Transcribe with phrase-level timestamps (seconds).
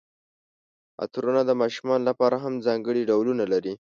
[1.03, 3.73] عطرونه د ماشومانو لپاره هم ځانګړي ډولونه لري.